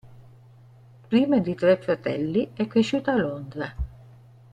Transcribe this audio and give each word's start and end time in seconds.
Prima 1.11 1.37
di 1.37 1.53
tre 1.53 1.77
fratelli, 1.77 2.49
è 2.55 2.65
cresciuta 2.65 3.11
a 3.13 3.17
Londra. 3.17 3.75